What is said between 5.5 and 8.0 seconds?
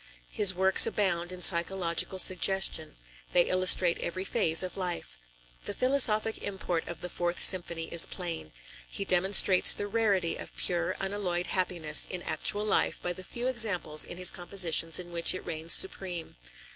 The philosophic import of the Fourth Symphony